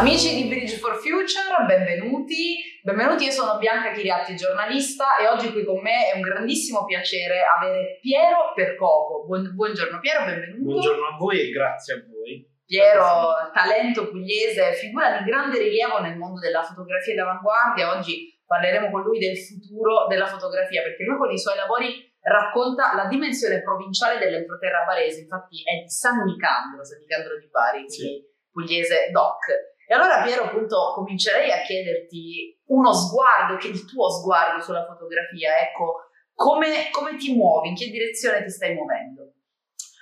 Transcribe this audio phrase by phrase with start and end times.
[0.00, 2.56] Amici di Bridge for Future, benvenuti.
[2.82, 7.42] Benvenuti, io sono Bianca Chiriatti, giornalista e oggi qui con me è un grandissimo piacere
[7.44, 9.26] avere Piero Percoco.
[9.26, 10.62] Buon, buongiorno Piero, benvenuto.
[10.64, 12.48] Buongiorno a voi e grazie a voi.
[12.64, 17.92] Piero, talento pugliese, figura di grande rilievo nel mondo della fotografia d'avanguardia.
[17.94, 22.94] Oggi parleremo con lui del futuro della fotografia perché lui con i suoi lavori racconta
[22.94, 28.24] la dimensione provinciale dell'entroterra barese, infatti è di San Nicandro, San Nicandro di Bari, Sì.
[28.50, 29.44] pugliese doc.
[29.90, 35.58] E allora Piero appunto comincerei a chiederti uno sguardo, che il tuo sguardo sulla fotografia,
[35.58, 39.32] ecco, come, come ti muovi, in che direzione ti stai muovendo?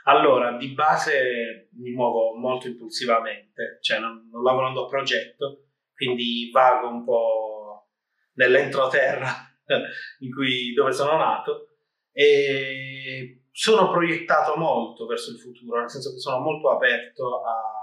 [0.05, 6.89] Allora, di base mi muovo molto impulsivamente, cioè non, non lavorando a progetto, quindi vago
[6.89, 7.89] un po'
[8.35, 9.33] nell'entroterra
[10.35, 11.79] cui, dove sono nato
[12.13, 17.78] e sono proiettato molto verso il futuro, nel senso che sono molto aperto a,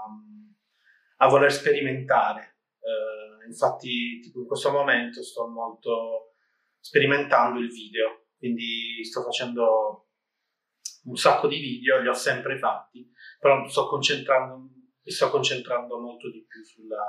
[1.16, 2.58] a voler sperimentare.
[2.80, 6.34] Eh, infatti, tipo in questo momento sto molto
[6.78, 10.08] sperimentando il video, quindi sto facendo
[11.04, 13.08] un sacco di video, li ho sempre fatti,
[13.38, 17.04] però sto concentrando, mi sto concentrando molto di più sulla,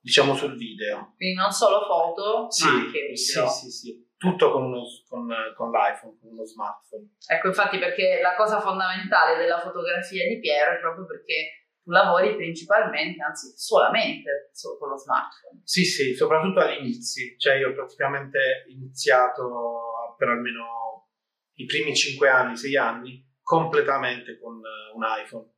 [0.00, 1.14] diciamo sul video.
[1.16, 3.16] Quindi non solo foto, Sì, ma anche video.
[3.16, 4.06] sì, sì, sì.
[4.18, 7.14] Tutto con, uno, con, con l'iPhone, con uno smartphone.
[7.28, 12.36] Ecco, infatti perché la cosa fondamentale della fotografia di Piero è proprio perché tu lavori
[12.36, 15.62] principalmente, anzi solamente so- con lo smartphone.
[15.64, 21.08] Sì, sì, soprattutto all'inizio, cioè io ho praticamente iniziato per almeno
[21.54, 25.48] i primi 5 anni, 6 anni, completamente con eh, un iPhone.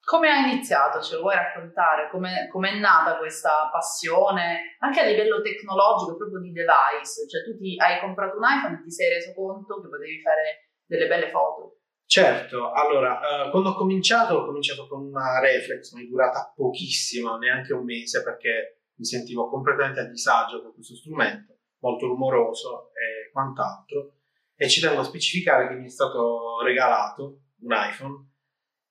[0.00, 1.00] Come hai iniziato?
[1.02, 2.08] Ce lo vuoi raccontare?
[2.10, 7.28] Come è nata questa passione anche a livello tecnologico, proprio di device?
[7.28, 10.70] Cioè tu ti, hai comprato un iPhone e ti sei reso conto che potevi fare
[10.86, 11.79] delle belle foto.
[12.12, 17.36] Certo, allora, eh, quando ho cominciato, ho cominciato con una reflex, ma è durata pochissimo,
[17.36, 23.30] neanche un mese, perché mi sentivo completamente a disagio con questo strumento, molto rumoroso e
[23.30, 24.16] quant'altro.
[24.56, 28.28] E ci tengo a specificare che mi è stato regalato un iPhone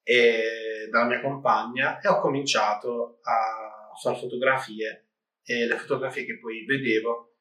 [0.02, 5.09] e- dalla mia compagna e ho cominciato a fare fotografie
[5.44, 7.34] e le fotografie che poi vedevo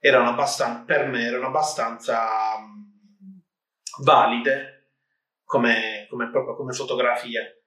[0.00, 3.42] erano abbastanza, per me erano abbastanza mh,
[4.02, 4.79] valide
[5.50, 7.64] come, come, proprio come fotografie.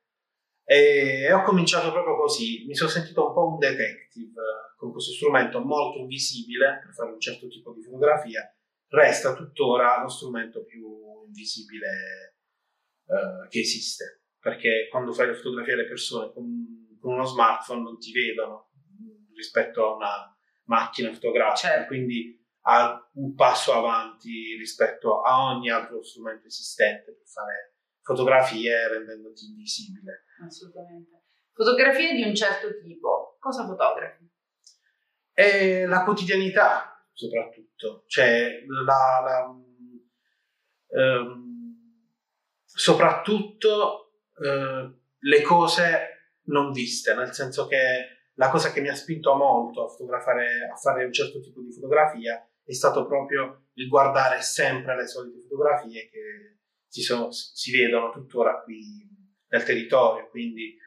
[0.63, 5.11] E ho cominciato proprio così, mi sono sentito un po' un detective eh, con questo
[5.11, 8.41] strumento molto invisibile per fare un certo tipo di fotografia,
[8.87, 12.37] resta tuttora lo strumento più invisibile
[13.05, 17.99] eh, che esiste, perché quando fai le fotografie alle persone con, con uno smartphone non
[17.99, 21.87] ti vedono mh, rispetto a una macchina fotografica, Certo.
[21.87, 27.72] quindi ha un passo avanti rispetto a ogni altro strumento esistente per fare
[28.03, 30.25] fotografie rendendoti invisibile.
[30.45, 31.23] Assolutamente.
[31.53, 33.37] Fotografie di un certo tipo.
[33.39, 34.29] Cosa fotografi?
[35.33, 39.55] E la quotidianità, soprattutto, cioè la, la-
[40.99, 41.51] ehm,
[42.65, 44.13] soprattutto
[44.43, 46.07] eh, le cose
[46.45, 50.75] non viste, nel senso che la cosa che mi ha spinto molto a fotografare, a
[50.75, 56.09] fare un certo tipo di fotografia è stato proprio il guardare sempre le solite fotografie
[56.09, 56.57] che
[57.01, 58.81] sono- si vedono tuttora qui
[59.47, 60.77] nel territorio, quindi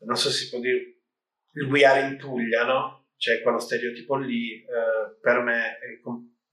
[0.00, 1.00] non so se si può dire
[1.54, 3.08] il We Are in Puglia, no?
[3.16, 6.00] C'è quello stereotipo lì, eh, per me, è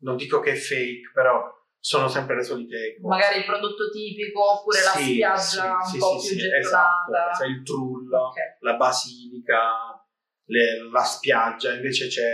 [0.03, 1.50] non dico che è fake, però
[1.80, 3.08] sono sempre le solite cose.
[3.08, 6.58] Magari il prodotto tipico oppure la Sì, spiaggia sì, un sì, po' più sì, gettonata.
[6.59, 8.35] Esatto, c'è il trullo, Ok.
[8.59, 10.06] la basilica,
[10.46, 12.31] le- la spiaggia, invece c'è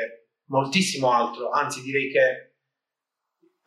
[0.50, 2.49] moltissimo altro, anzi direi che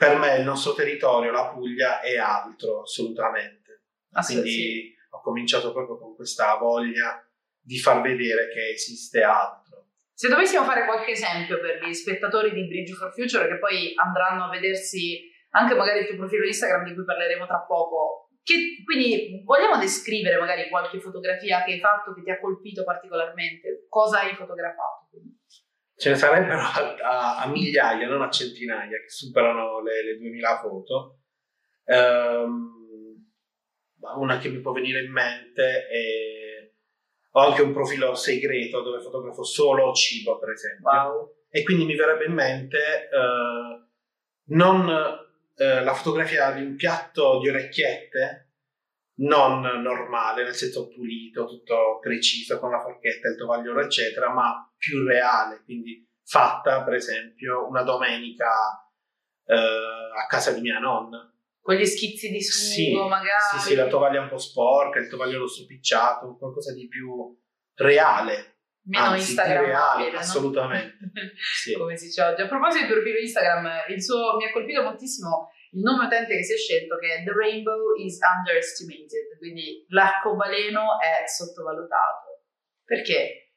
[0.03, 3.85] per me il nostro territorio, la Puglia, è altro assolutamente.
[4.11, 4.95] Ah, Quindi sì.
[5.11, 7.25] ho cominciato proprio con questa voglia
[7.61, 9.91] di far vedere che esiste altro.
[10.13, 14.47] Se dovessimo fare qualche esempio per gli spettatori di Bridge for Future che poi andranno
[14.47, 19.43] a vedersi anche magari il tuo profilo Instagram di cui parleremo tra poco, che, quindi
[19.45, 23.87] vogliamo descrivere magari qualche fotografia che hai fatto che ti ha colpito particolarmente?
[23.89, 25.02] Cosa hai fotografato?
[26.03, 30.59] Ce ne sarebbero a, a- a migliaia, non a centinaia, che superano le, le 2000
[30.59, 31.21] foto.
[34.01, 36.71] Ma una che mi può venire in mente è...
[37.35, 40.91] Ho anche un profilo segreto dove fotografo solo cibo, per esempio.
[40.91, 41.35] Wow.
[41.49, 43.87] E quindi mi verrebbe in mente eh,
[44.47, 44.89] non
[45.55, 48.52] eh, la fotografia di un piatto di orecchiette,
[49.23, 55.05] non normale, nel senso pulito, tutto preciso, con la forchetta, il tovagliolo, eccetera, ma più
[55.05, 58.83] reale, quindi fatta, per esempio, una domenica
[59.45, 61.29] eh, a casa di mia nonna.
[61.61, 63.59] Con gli schizzi di sugo Sì, magari.
[63.59, 67.39] Sì, sì, la tovaglia un po' sporca, il tovagliolo stropicciato, qualcosa di più
[67.75, 68.51] reale.
[68.85, 70.19] Meno anzi, Instagram reale, no?
[70.19, 70.97] assolutamente.
[71.63, 71.75] Sì.
[71.75, 72.43] come si dice oggi.
[72.43, 76.45] A proposito del profilo Instagram, il suo, mi ha colpito moltissimo il nome utente che
[76.45, 82.45] si è scelto che è The Rainbow is Underestimated, quindi l'arcobaleno è sottovalutato.
[82.85, 83.53] Perché?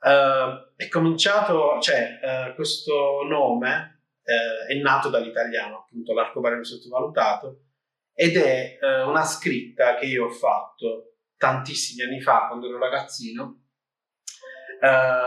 [0.00, 7.60] Uh, è cominciato, cioè uh, questo nome uh, è nato dall'italiano, appunto l'arcobaleno sottovalutato,
[8.16, 13.62] ed è una scritta che io ho fatto tantissimi anni fa quando ero ragazzino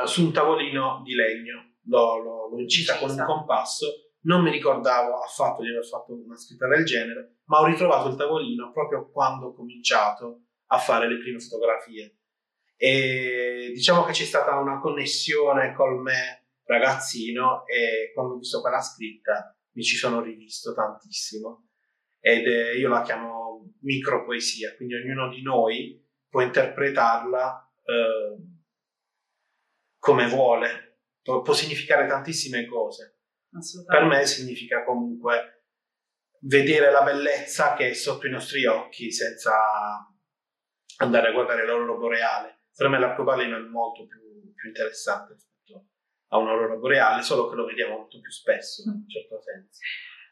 [0.06, 1.80] su un tavolino di legno.
[1.88, 6.36] L'ho, l'ho, l'ho incisa con un compasso non mi ricordavo affatto di aver fatto una
[6.36, 11.18] scritta del genere, ma ho ritrovato il tavolino proprio quando ho cominciato a fare le
[11.18, 12.18] prime fotografie.
[12.76, 18.82] E diciamo che c'è stata una connessione col me ragazzino e quando ho visto quella
[18.82, 21.70] scritta mi ci sono rivisto tantissimo.
[22.20, 28.38] Ed è, io la chiamo micropoesia, quindi ognuno di noi può interpretarla eh,
[29.98, 33.17] come vuole, può, può significare tantissime cose
[33.86, 35.66] per me significa comunque
[36.42, 39.54] vedere la bellezza che è sotto i nostri occhi senza
[40.98, 42.62] andare a guardare l'aurora boreale.
[42.76, 44.20] Per me l'arcobaleno è molto più,
[44.54, 45.88] più interessante rispetto
[46.30, 49.80] a un'aurora boreale, solo che lo vediamo molto più spesso, in un certo senso.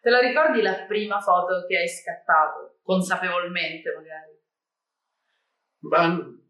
[0.02, 4.44] Te la ricordi la prima foto che hai scattato, consapevolmente magari?
[5.80, 6.45] Ma,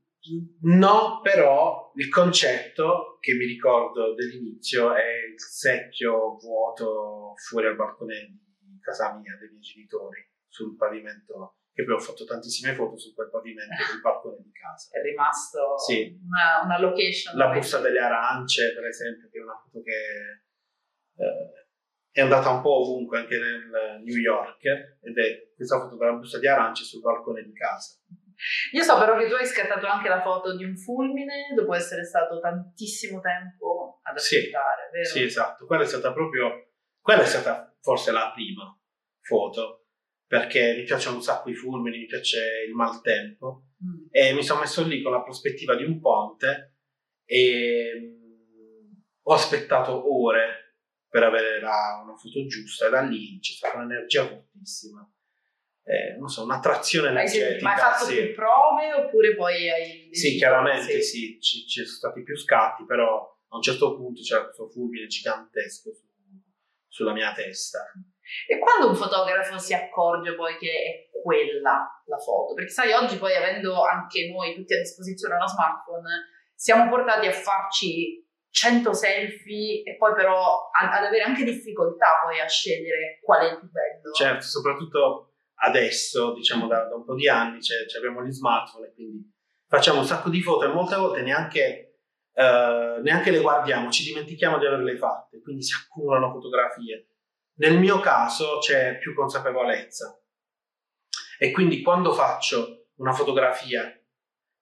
[0.62, 8.40] no, però il concetto che mi ricordo dell'inizio è il secchio vuoto fuori al balcone
[8.60, 13.14] di casa mia, dei miei genitori, sul pavimento, che poi ho fatto tantissime foto su
[13.14, 14.98] quel pavimento del balcone di casa.
[14.98, 16.18] È rimasto sì.
[16.24, 17.36] una, una, location.
[17.36, 21.66] La busta delle arance, per esempio, che è una foto che eh,
[22.12, 26.40] è andata un po' ovunque, anche nel New York, ed è questa foto della busta
[26.40, 28.00] di arance sul balcone di casa.
[28.72, 32.04] Io so però che tu hai scattato anche la foto di un fulmine dopo essere
[32.04, 35.10] stato tantissimo tempo ad aspettare, sì, vero?
[35.10, 35.66] Sì, esatto.
[35.66, 36.72] Quella è stata proprio,
[37.02, 38.78] quella è stata forse la prima
[39.22, 39.88] foto,
[40.28, 44.08] perché mi piacciono un sacco i fulmini, mi piace il maltempo mm.
[44.12, 46.78] e mi sono messo lì con la prospettiva di un ponte
[47.26, 48.92] e mm,
[49.24, 50.78] ho aspettato ore
[51.08, 55.10] per avere la, una foto giusta e da lì c'è stata un'energia fortissima
[55.86, 57.64] eh, non so, un'attrazione energetica.
[57.64, 58.16] Ma hai fatto sì.
[58.16, 60.10] più prove oppure poi hai...
[60.12, 61.40] Sì, chiaramente sì, sì.
[61.40, 65.94] Ci, ci, sono stati più scatti, però a un certo punto c'era questo fulmine gigantesco
[65.94, 66.04] su,
[66.88, 67.86] sulla mia testa.
[68.48, 70.72] E quando un fotografo si accorge poi che
[71.12, 72.56] è quella la foto?
[72.56, 76.10] Perché sai, oggi poi avendo anche noi tutti a disposizione uno smartphone,
[76.56, 82.48] siamo portati a farci 100 selfie e poi però ad avere anche difficoltà poi a
[82.48, 84.12] scegliere qual è il più bello.
[84.14, 88.88] Certo, soprattutto adesso, diciamo da, da un po' di anni, cioè, cioè abbiamo gli smartphone
[88.88, 89.34] e quindi
[89.68, 92.00] facciamo un sacco di foto e molte volte neanche,
[92.34, 97.10] uh, neanche le guardiamo, ci dimentichiamo di averle fatte, quindi si accumulano fotografie.
[97.58, 100.22] Nel mio caso c'è più consapevolezza
[101.40, 103.92] e quindi quando faccio una fotografia,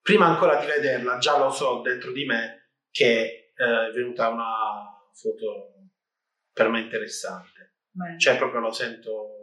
[0.00, 5.10] prima ancora di vederla, già lo so dentro di me che uh, è venuta una
[5.12, 5.72] foto
[6.52, 7.78] per me interessante.
[7.90, 8.18] Beh.
[8.18, 9.33] Cioè proprio lo sento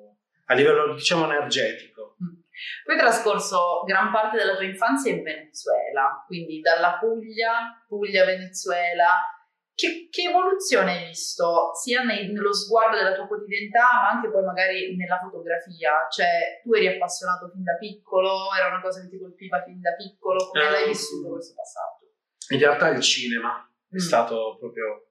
[0.51, 2.17] a livello diciamo energetico.
[2.21, 2.39] Mm.
[2.83, 9.39] Tu hai trascorso gran parte della tua infanzia in Venezuela, quindi dalla Puglia, Puglia-Venezuela.
[9.73, 14.43] Che, che, evoluzione hai visto sia nei, nello sguardo della tua quotidianità, ma anche poi
[14.43, 16.05] magari nella fotografia?
[16.11, 19.93] Cioè, tu eri appassionato fin da piccolo, era una cosa che ti colpiva fin da
[19.93, 22.11] piccolo, come um, l'hai vissuto questo passaggio?
[22.49, 23.95] In realtà il cinema mm.
[23.95, 25.07] è stato proprio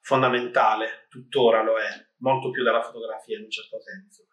[0.00, 4.26] fondamentale, tuttora lo è molto più della fotografia in un certo senso.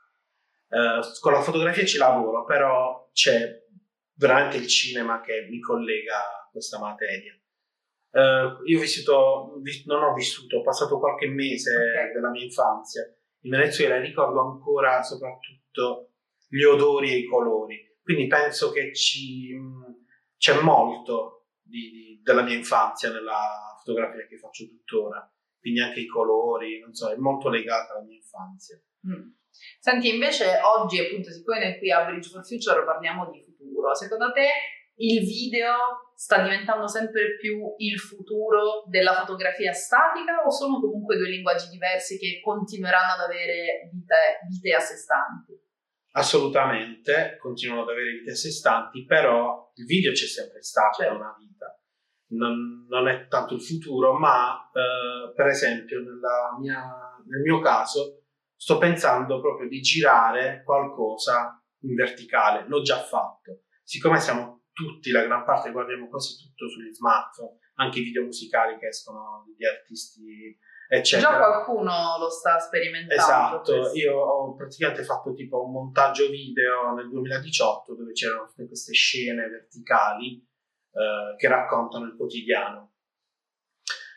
[0.67, 3.63] Uh, con la fotografia ci lavoro, però c'è
[4.13, 7.33] veramente il cinema che mi collega a questa materia.
[8.11, 12.13] Uh, io ho vissuto, non ho vissuto, ho passato qualche mese okay.
[12.13, 13.03] della mia infanzia
[13.41, 16.13] in Venezuela e ricordo ancora soprattutto
[16.47, 17.97] gli odori e i colori.
[18.01, 19.53] Quindi penso che ci,
[20.37, 25.29] c'è molto di, di, della mia infanzia nella fotografia che faccio tuttora
[25.65, 28.77] quindi anche i colori, non so, è molto legata alla mia infanzia.
[29.09, 29.33] Mm.
[29.79, 34.31] Senti, invece oggi, appunto, siccome noi qui a Bridge for Future parliamo di futuro, secondo
[34.31, 34.45] te
[34.97, 35.73] il video
[36.13, 42.19] sta diventando sempre più il futuro della fotografia statica o sono comunque due linguaggi diversi
[42.19, 45.59] che continueranno ad avere vite, vite a sé stanti?
[46.11, 51.15] Assolutamente, continuano ad avere vite a sé stanti, però il video c'è sempre stato certo.
[51.15, 51.74] una vita
[52.35, 56.01] non, non, è tanto il futuro, ma eh, per esempio
[56.59, 56.83] mia,
[57.27, 58.23] nel mio caso
[58.55, 63.63] sto pensando proprio di girare qualcosa in verticale, l'ho già fatto.
[63.83, 68.77] Siccome siamo tutti, la gran parte guardiamo quasi tutto sugli smartphone, anche i video musicali
[68.77, 71.31] che escono di artisti eccetera.
[71.31, 73.13] Già qualcuno lo sta sperimentando.
[73.13, 73.97] Esatto, questo.
[73.97, 79.47] io ho praticamente fatto tipo un montaggio video nel 2018 dove c'erano tutte queste scene
[79.47, 80.45] verticali
[80.95, 82.93] eh, che raccontano il quotidiano.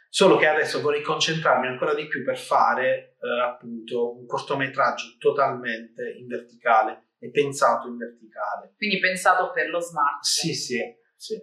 [0.09, 6.15] Solo che adesso vorrei concentrarmi ancora di più per fare eh, appunto un cortometraggio totalmente
[6.19, 8.75] in verticale e pensato in verticale.
[8.77, 10.23] Quindi pensato per lo smart.
[10.23, 10.81] Sì, sì,
[11.17, 11.37] sì.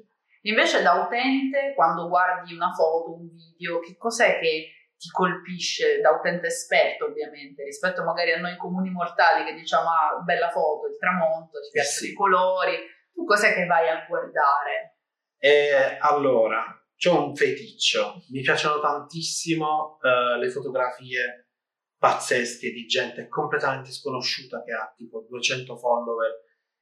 [0.44, 6.12] Invece da utente, quando guardi una foto, un video, che cos'è che ti colpisce da
[6.12, 10.98] utente esperto ovviamente rispetto magari a noi comuni mortali che diciamo ah bella foto, il
[10.98, 12.12] tramonto, ci piacciono eh sì.
[12.12, 12.78] i colori,
[13.12, 14.95] tu cos'è che vai a guardare?
[15.38, 16.64] Eh, allora,
[16.96, 21.50] c'ho un feticcio, mi piacciono tantissimo uh, le fotografie
[21.98, 26.32] pazzesche di gente completamente sconosciuta che ha tipo 200 follower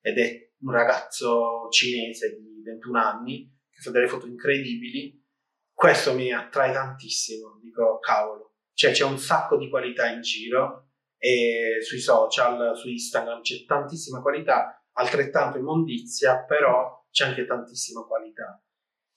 [0.02, 5.22] ed è un ragazzo cinese di 21 anni che fa delle foto incredibili.
[5.72, 11.78] Questo mi attrae tantissimo, dico cavolo, cioè c'è un sacco di qualità in giro e
[11.82, 18.62] sui social, su Instagram c'è tantissima qualità, altrettanto immondizia, però c'è anche tantissima qualità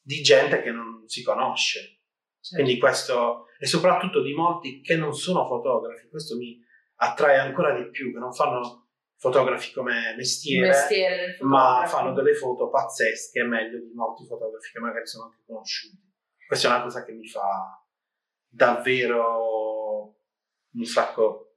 [0.01, 2.03] di gente che non si conosce.
[2.39, 2.63] Certo.
[2.63, 6.63] Quindi questo, e soprattutto di molti che non sono fotografi, questo mi
[6.97, 12.69] attrae ancora di più, che non fanno fotografi come mestiere, mestiere ma fanno delle foto
[12.69, 15.99] pazzesche, meglio di molti fotografi che magari sono anche conosciuti.
[16.47, 17.85] Questa è una cosa che mi fa
[18.47, 20.21] davvero
[20.73, 21.55] un sacco.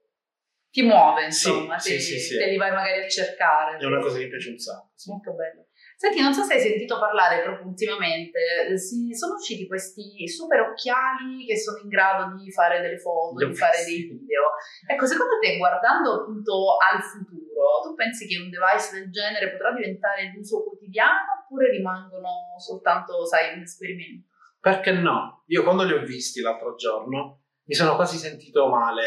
[0.70, 3.78] Ti muove, insomma, sì, te, sì, sì, te li vai magari a cercare.
[3.78, 4.90] È una cosa che mi piace un sacco.
[5.06, 5.68] Molto bello.
[6.00, 8.40] Senti, non so se hai sentito parlare proprio ultimamente,
[8.78, 13.54] si sono usciti questi super occhiali che sono in grado di fare delle foto, di
[13.54, 14.56] fare dei video.
[14.88, 19.74] Ecco, secondo te, guardando appunto al futuro, tu pensi che un device del genere potrà
[19.74, 24.28] diventare d'uso quotidiano oppure rimangono soltanto, sai, un esperimento?
[24.58, 25.44] Perché no?
[25.48, 29.04] Io quando li ho visti l'altro giorno mi sono quasi sentito male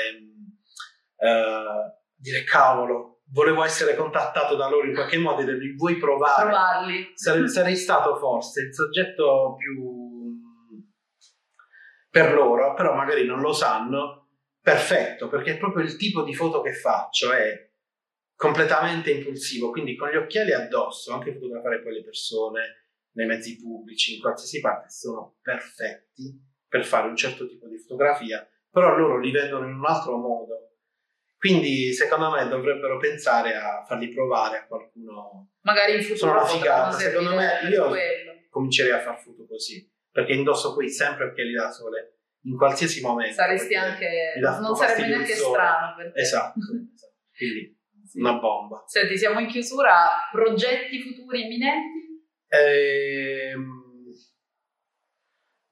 [1.17, 6.49] eh, dire cavolo, volevo essere contattato da loro in qualche modo e li vuoi provare?
[6.49, 7.11] Provarli.
[7.15, 10.01] Sarei, sarei stato forse il soggetto più
[12.09, 14.29] per loro, però magari non lo sanno,
[14.61, 17.71] perfetto, perché è proprio il tipo di foto che faccio, è
[18.35, 24.15] completamente impulsivo, quindi con gli occhiali addosso, anche fotografare poi le persone, nei mezzi pubblici,
[24.15, 29.31] in qualsiasi parte, sono perfetti per fare un certo tipo di fotografia, però loro li
[29.31, 30.72] vedono in un altro modo.
[31.43, 35.49] Quindi secondo me dovrebbero pensare a farli provare a qualcuno.
[35.63, 36.17] Magari in futuro.
[36.17, 36.91] Sono una figata.
[36.91, 38.31] Secondo me io quello.
[38.49, 43.33] comincerei a far foto così, perché indosso qui sempre occhiali da sole in qualsiasi momento.
[43.33, 44.39] Saresti anche.
[44.39, 46.21] Non sarebbe neanche strano per te.
[46.21, 46.59] Esatto.
[46.95, 47.13] esatto.
[47.35, 48.19] Quindi sì.
[48.21, 48.81] una bomba.
[48.87, 50.29] Senti, siamo in chiusura.
[50.31, 52.23] Progetti futuri imminenti?
[52.47, 53.82] Ehm,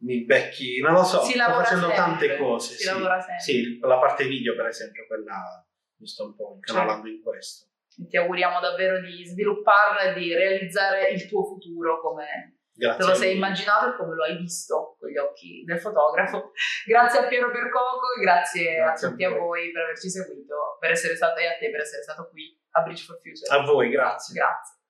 [0.01, 1.95] mi becchi, non lo so, si sto facendo sempre.
[1.95, 2.73] tante cose.
[2.73, 2.85] Si sì.
[2.85, 3.43] lavora sempre.
[3.43, 5.65] Sì, la parte video, per esempio, quella
[5.97, 7.09] mi sto un po' incanalando certo.
[7.09, 7.65] in questo.
[8.01, 13.11] E ti auguriamo davvero di svilupparla e di realizzare il tuo futuro come Grazie te
[13.11, 16.51] lo sei immaginato e come lo hai visto con gli occhi del fotografo.
[16.87, 20.77] Grazie a Piero Percoco e grazie, grazie a tutti a, a, voi per averci seguito,
[20.79, 23.55] per essere stato e a te per essere stato qui a Bridge for Future.
[23.55, 24.33] A voi, grazie.
[24.33, 24.80] Grazie.